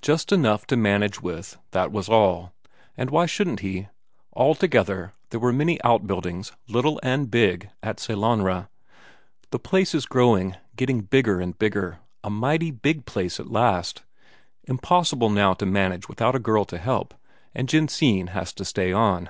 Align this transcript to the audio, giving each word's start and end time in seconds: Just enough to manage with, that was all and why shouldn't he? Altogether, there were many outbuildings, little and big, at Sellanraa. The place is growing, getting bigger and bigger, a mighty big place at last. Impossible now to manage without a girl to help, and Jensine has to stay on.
Just 0.00 0.32
enough 0.32 0.66
to 0.68 0.78
manage 0.78 1.20
with, 1.20 1.58
that 1.72 1.92
was 1.92 2.08
all 2.08 2.54
and 2.96 3.10
why 3.10 3.26
shouldn't 3.26 3.60
he? 3.60 3.88
Altogether, 4.32 5.12
there 5.28 5.38
were 5.40 5.52
many 5.52 5.78
outbuildings, 5.84 6.52
little 6.68 6.98
and 7.02 7.30
big, 7.30 7.68
at 7.82 7.98
Sellanraa. 8.00 8.70
The 9.50 9.58
place 9.58 9.94
is 9.94 10.06
growing, 10.06 10.56
getting 10.74 11.02
bigger 11.02 11.38
and 11.38 11.58
bigger, 11.58 11.98
a 12.24 12.30
mighty 12.30 12.70
big 12.70 13.04
place 13.04 13.38
at 13.38 13.50
last. 13.50 14.04
Impossible 14.64 15.28
now 15.28 15.52
to 15.52 15.66
manage 15.66 16.08
without 16.08 16.34
a 16.34 16.38
girl 16.38 16.64
to 16.64 16.78
help, 16.78 17.12
and 17.54 17.68
Jensine 17.68 18.28
has 18.28 18.54
to 18.54 18.64
stay 18.64 18.90
on. 18.90 19.28